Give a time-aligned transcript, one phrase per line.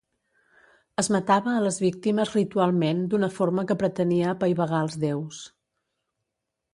[1.01, 5.43] Es matava a les víctimes ritualment d'una forma que pretenia apaivagar als déus.